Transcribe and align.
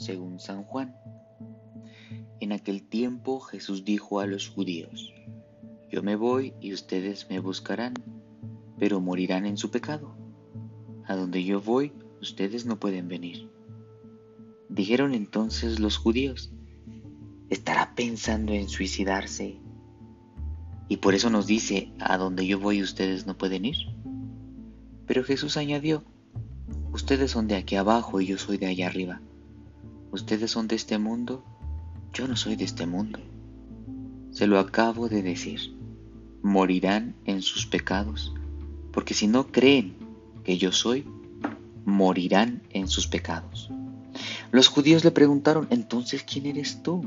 según 0.00 0.40
San 0.40 0.64
Juan. 0.64 0.96
En 2.40 2.52
aquel 2.52 2.82
tiempo 2.82 3.38
Jesús 3.40 3.84
dijo 3.84 4.20
a 4.20 4.26
los 4.26 4.48
judíos, 4.48 5.12
Yo 5.90 6.02
me 6.02 6.16
voy 6.16 6.54
y 6.60 6.72
ustedes 6.72 7.28
me 7.28 7.38
buscarán, 7.38 7.94
pero 8.78 9.00
morirán 9.00 9.44
en 9.44 9.58
su 9.58 9.70
pecado. 9.70 10.16
A 11.04 11.16
donde 11.16 11.44
yo 11.44 11.60
voy, 11.60 11.92
ustedes 12.20 12.64
no 12.64 12.80
pueden 12.80 13.08
venir. 13.08 13.50
Dijeron 14.70 15.14
entonces 15.14 15.80
los 15.80 15.98
judíos, 15.98 16.50
¿estará 17.50 17.94
pensando 17.94 18.52
en 18.52 18.68
suicidarse? 18.68 19.60
Y 20.88 20.96
por 20.96 21.14
eso 21.14 21.28
nos 21.28 21.46
dice, 21.46 21.92
a 22.00 22.16
donde 22.16 22.46
yo 22.46 22.58
voy 22.58 22.82
ustedes 22.82 23.26
no 23.26 23.36
pueden 23.36 23.66
ir. 23.66 23.76
Pero 25.06 25.24
Jesús 25.24 25.56
añadió, 25.56 26.04
ustedes 26.92 27.32
son 27.32 27.48
de 27.48 27.56
aquí 27.56 27.76
abajo 27.76 28.20
y 28.20 28.26
yo 28.26 28.38
soy 28.38 28.56
de 28.56 28.66
allá 28.66 28.86
arriba. 28.86 29.20
Ustedes 30.12 30.50
son 30.50 30.66
de 30.66 30.76
este 30.76 30.98
mundo, 30.98 31.44
yo 32.12 32.26
no 32.26 32.36
soy 32.36 32.56
de 32.56 32.64
este 32.64 32.86
mundo. 32.86 33.20
Se 34.32 34.46
lo 34.46 34.58
acabo 34.58 35.08
de 35.08 35.22
decir, 35.22 35.60
morirán 36.42 37.14
en 37.24 37.42
sus 37.42 37.66
pecados, 37.66 38.34
porque 38.92 39.14
si 39.14 39.26
no 39.26 39.48
creen 39.52 39.94
que 40.44 40.58
yo 40.58 40.72
soy, 40.72 41.06
morirán 41.84 42.62
en 42.70 42.88
sus 42.88 43.06
pecados. 43.06 43.70
Los 44.50 44.68
judíos 44.68 45.04
le 45.04 45.12
preguntaron, 45.12 45.68
entonces, 45.70 46.24
¿quién 46.24 46.46
eres 46.46 46.82
tú? 46.82 47.04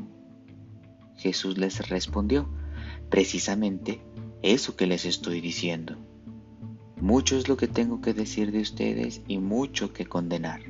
Jesús 1.18 1.58
les 1.58 1.90
respondió, 1.90 2.48
precisamente 3.10 4.02
eso 4.42 4.76
que 4.76 4.88
les 4.88 5.06
estoy 5.06 5.42
diciendo. 5.42 5.98
Mucho 7.02 7.38
es 7.38 7.50
lo 7.50 7.58
que 7.58 7.68
tengo 7.68 8.00
que 8.00 8.14
decir 8.14 8.52
de 8.52 8.62
ustedes 8.62 9.22
y 9.28 9.40
mucho 9.40 9.92
que 9.92 10.06
condenar. 10.06 10.62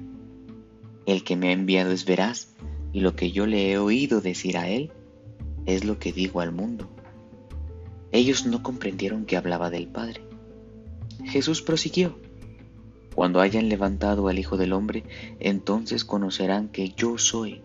El 1.05 1.23
que 1.23 1.35
me 1.35 1.49
ha 1.49 1.51
enviado 1.51 1.91
es 1.91 2.05
veraz, 2.05 2.53
y 2.93 3.01
lo 3.01 3.15
que 3.15 3.31
yo 3.31 3.45
le 3.45 3.71
he 3.71 3.77
oído 3.77 4.21
decir 4.21 4.57
a 4.57 4.69
él 4.69 4.91
es 5.65 5.83
lo 5.83 5.99
que 5.99 6.13
digo 6.13 6.41
al 6.41 6.51
mundo. 6.51 6.89
Ellos 8.11 8.45
no 8.45 8.61
comprendieron 8.61 9.25
que 9.25 9.37
hablaba 9.37 9.69
del 9.69 9.87
Padre. 9.87 10.21
Jesús 11.25 11.61
prosiguió, 11.61 12.19
Cuando 13.15 13.41
hayan 13.41 13.69
levantado 13.69 14.27
al 14.27 14.39
Hijo 14.39 14.57
del 14.57 14.73
Hombre, 14.73 15.03
entonces 15.39 16.05
conocerán 16.05 16.69
que 16.69 16.89
yo 16.89 17.17
soy 17.17 17.61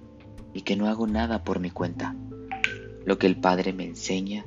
y 0.55 0.63
que 0.63 0.77
no 0.77 0.87
hago 0.87 1.07
nada 1.07 1.45
por 1.45 1.61
mi 1.61 1.71
cuenta. 1.71 2.17
Lo 3.05 3.19
que 3.19 3.27
el 3.27 3.37
Padre 3.37 3.73
me 3.73 3.85
enseña, 3.85 4.47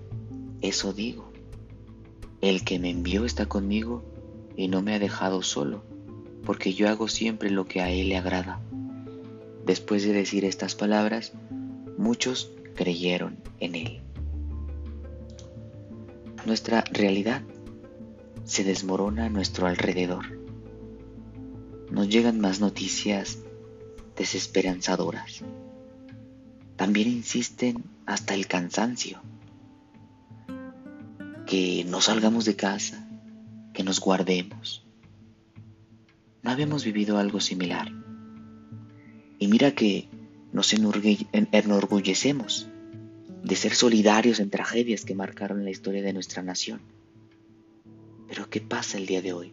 eso 0.62 0.94
digo. 0.94 1.32
El 2.42 2.64
que 2.64 2.80
me 2.80 2.90
envió 2.90 3.26
está 3.26 3.46
conmigo 3.46 4.04
y 4.56 4.68
no 4.68 4.82
me 4.82 4.96
ha 4.96 5.00
dejado 5.00 5.42
solo, 5.44 5.84
porque 6.44 6.74
yo 6.74 6.90
hago 6.90 7.08
siempre 7.08 7.50
lo 7.50 7.66
que 7.66 7.82
a 7.82 7.92
Él 7.92 8.10
le 8.10 8.18
agrada. 8.18 8.62
Después 9.66 10.04
de 10.04 10.14
decir 10.14 10.46
estas 10.46 10.76
palabras, 10.76 11.34
muchos 11.98 12.52
creyeron 12.76 13.38
en 13.60 13.76
Él. 13.76 14.02
Nuestra 16.46 16.84
realidad 16.92 17.44
se 18.44 18.64
desmorona 18.64 19.26
a 19.26 19.30
nuestro 19.30 19.68
alrededor. 19.68 20.40
Nos 21.92 22.10
llegan 22.10 22.40
más 22.40 22.60
noticias 22.60 23.40
desesperanzadoras. 24.18 25.44
También 26.76 27.10
insisten 27.10 27.84
hasta 28.06 28.34
el 28.34 28.48
cansancio. 28.48 29.22
Que 31.46 31.86
no 31.88 32.02
salgamos 32.02 32.46
de 32.46 32.56
casa, 32.56 33.08
que 33.74 33.84
nos 33.84 34.00
guardemos. 34.00 34.86
No 36.42 36.50
habíamos 36.50 36.84
vivido 36.84 37.20
algo 37.20 37.40
similar. 37.40 37.92
Y 39.42 39.48
mira 39.48 39.72
que 39.72 40.08
nos 40.54 40.72
enorgullecemos 40.72 42.68
de 43.44 43.56
ser 43.56 43.74
solidarios 43.74 44.40
en 44.40 44.52
tragedias 44.52 45.04
que 45.04 45.16
marcaron 45.16 45.64
la 45.64 45.72
historia 45.72 46.04
de 46.04 46.14
nuestra 46.14 46.44
nación. 46.44 46.80
Pero 48.28 48.52
¿qué 48.52 48.62
pasa 48.62 49.00
el 49.00 49.08
día 49.08 49.24
de 49.24 49.34
hoy? 49.34 49.52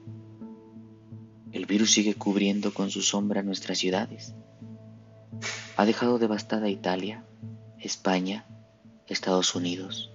El 1.53 1.65
virus 1.65 1.93
sigue 1.93 2.13
cubriendo 2.13 2.75
con 2.75 2.91
su 2.91 3.01
sombra 3.01 3.43
nuestras 3.43 3.79
ciudades. 3.79 4.35
Ha 5.79 5.87
dejado 5.87 6.19
devastada 6.19 6.69
Italia, 6.69 7.25
España, 7.81 8.45
Estados 9.07 9.55
Unidos. 9.55 10.13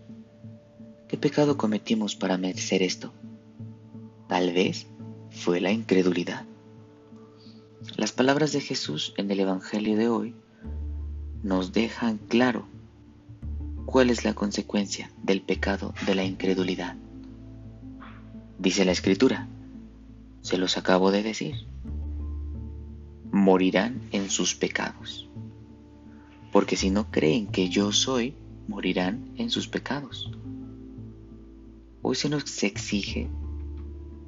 ¿Qué 1.08 1.18
pecado 1.18 1.58
cometimos 1.58 2.16
para 2.16 2.38
merecer 2.38 2.84
esto? 2.84 3.12
Tal 4.30 4.54
vez 4.54 4.86
fue 5.32 5.62
la 5.62 5.72
incredulidad. 5.72 6.46
Las 7.98 8.12
palabras 8.12 8.54
de 8.54 8.62
Jesús 8.62 9.14
en 9.18 9.30
el 9.30 9.42
Evangelio 9.42 9.98
de 9.98 10.08
hoy 10.08 10.36
nos 11.44 11.74
dejan 11.74 12.18
claro 12.18 12.66
cuál 13.86 14.10
es 14.10 14.24
la 14.24 14.34
consecuencia 14.34 15.12
del 15.22 15.42
pecado 15.42 15.94
de 16.08 16.16
la 16.16 16.24
incredulidad. 16.24 16.96
Dice 18.58 18.86
la 18.86 18.94
Escritura, 18.94 19.48
se 20.42 20.58
los 20.58 20.78
acabo 20.78 21.12
de 21.12 21.24
decir, 21.24 21.68
morirán 23.32 24.02
en 24.12 24.30
sus 24.30 24.56
pecados, 24.56 25.30
porque 26.52 26.78
si 26.78 26.90
no 26.90 27.12
creen 27.12 27.48
que 27.48 27.70
yo 27.70 27.92
soy, 27.92 28.34
morirán 28.68 29.34
en 29.36 29.50
sus 29.50 29.68
pecados. 29.68 30.32
Hoy 32.02 32.16
se 32.16 32.30
nos 32.30 32.64
exige 32.64 33.30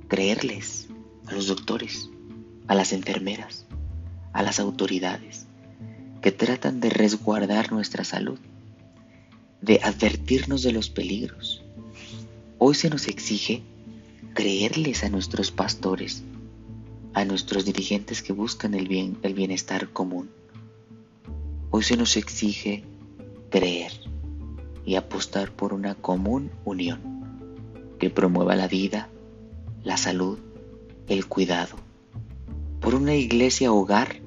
creerles 0.08 0.88
a 1.26 1.34
los 1.34 1.48
doctores, 1.48 2.12
a 2.68 2.76
las 2.76 2.94
enfermeras, 2.94 3.66
a 4.34 4.42
las 4.44 4.59
autoridades 4.59 5.46
que 6.22 6.31
tratan 6.31 6.80
de 6.80 6.90
resguardar 6.90 7.72
nuestra 7.72 8.03
salud, 8.03 8.40
de 9.62 9.80
advertirnos 9.84 10.64
de 10.64 10.72
los 10.72 10.90
peligros. 10.90 11.64
Hoy 12.58 12.76
se 12.76 12.90
nos 12.90 13.08
exige 13.08 13.62
creerles 14.34 15.03
a 15.03 15.09
nuestros 15.09 15.52
pastores, 15.52 16.24
a 17.14 17.26
nuestros 17.26 17.64
dirigentes 17.66 18.22
que 18.22 18.34
buscan 18.34 18.74
el 18.74 18.88
bien, 18.88 19.18
el 19.22 19.34
bienestar 19.34 19.90
común. 19.90 20.30
Hoy 21.70 21.84
se 21.84 21.96
nos 21.96 22.18
exige 22.18 22.84
creer 23.50 23.92
y 24.86 24.96
apostar 24.96 25.52
por 25.52 25.74
una 25.74 25.96
común 25.96 26.52
unión 26.66 27.00
que 28.00 28.09
promueva 28.09 28.56
la 28.56 28.68
vida, 28.68 29.09
la 29.84 29.97
salud, 29.97 30.40
el 31.08 31.28
cuidado, 31.28 31.78
por 32.85 32.94
una 32.94 33.16
iglesia 33.16 33.72
hogar 33.72 34.22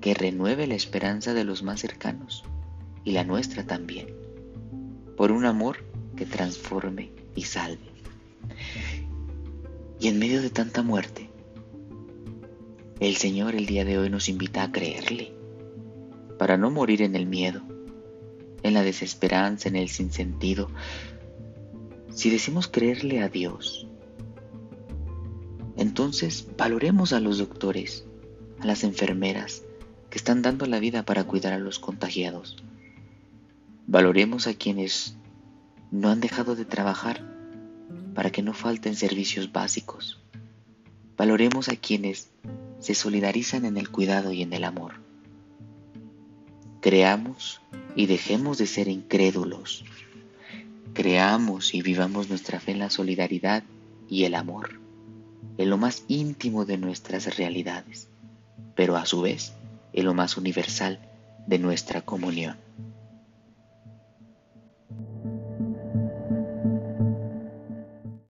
que 0.00 0.14
renueve 0.14 0.68
la 0.68 0.76
esperanza 0.76 1.34
de 1.34 1.42
los 1.42 1.64
más 1.64 1.80
cercanos 1.80 2.44
y 3.02 3.10
la 3.10 3.24
nuestra 3.24 3.66
también, 3.66 4.14
por 5.16 5.32
un 5.32 5.44
amor 5.44 5.78
que 6.14 6.24
transforme 6.24 7.10
y 7.34 7.42
salve. 7.42 7.90
Y 9.98 10.06
en 10.06 10.20
medio 10.20 10.40
de 10.40 10.50
tanta 10.50 10.84
muerte, 10.84 11.30
el 13.00 13.16
Señor 13.16 13.56
el 13.56 13.66
día 13.66 13.84
de 13.84 13.98
hoy 13.98 14.08
nos 14.08 14.28
invita 14.28 14.62
a 14.62 14.70
creerle, 14.70 15.32
para 16.38 16.56
no 16.56 16.70
morir 16.70 17.02
en 17.02 17.16
el 17.16 17.26
miedo, 17.26 17.62
en 18.62 18.74
la 18.74 18.84
desesperanza, 18.84 19.68
en 19.68 19.74
el 19.74 19.88
sinsentido. 19.88 20.70
Si 22.14 22.30
decimos 22.30 22.68
creerle 22.68 23.20
a 23.20 23.28
Dios, 23.28 23.89
entonces 25.80 26.46
valoremos 26.58 27.14
a 27.14 27.20
los 27.20 27.38
doctores, 27.38 28.04
a 28.60 28.66
las 28.66 28.84
enfermeras 28.84 29.62
que 30.10 30.18
están 30.18 30.42
dando 30.42 30.66
la 30.66 30.78
vida 30.78 31.06
para 31.06 31.24
cuidar 31.24 31.54
a 31.54 31.58
los 31.58 31.78
contagiados. 31.78 32.62
Valoremos 33.86 34.46
a 34.46 34.52
quienes 34.52 35.16
no 35.90 36.10
han 36.10 36.20
dejado 36.20 36.54
de 36.54 36.66
trabajar 36.66 37.24
para 38.14 38.30
que 38.30 38.42
no 38.42 38.52
falten 38.52 38.94
servicios 38.94 39.52
básicos. 39.52 40.20
Valoremos 41.16 41.70
a 41.70 41.76
quienes 41.76 42.28
se 42.78 42.94
solidarizan 42.94 43.64
en 43.64 43.78
el 43.78 43.88
cuidado 43.88 44.32
y 44.32 44.42
en 44.42 44.52
el 44.52 44.64
amor. 44.64 44.96
Creamos 46.82 47.62
y 47.96 48.04
dejemos 48.04 48.58
de 48.58 48.66
ser 48.66 48.88
incrédulos. 48.88 49.86
Creamos 50.92 51.72
y 51.72 51.80
vivamos 51.80 52.28
nuestra 52.28 52.60
fe 52.60 52.72
en 52.72 52.80
la 52.80 52.90
solidaridad 52.90 53.64
y 54.10 54.24
el 54.24 54.34
amor 54.34 54.89
en 55.58 55.70
lo 55.70 55.76
más 55.76 56.04
íntimo 56.08 56.64
de 56.64 56.78
nuestras 56.78 57.36
realidades, 57.36 58.08
pero 58.74 58.96
a 58.96 59.06
su 59.06 59.20
vez 59.20 59.52
en 59.92 60.04
lo 60.04 60.14
más 60.14 60.36
universal 60.36 61.00
de 61.46 61.58
nuestra 61.58 62.02
comunión. 62.02 62.56